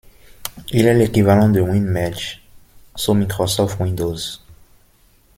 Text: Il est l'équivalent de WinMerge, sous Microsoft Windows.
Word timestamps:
Il 0.71 0.87
est 0.87 0.95
l'équivalent 0.95 1.47
de 1.49 1.61
WinMerge, 1.61 2.41
sous 2.95 3.13
Microsoft 3.13 3.79
Windows. 3.79 4.17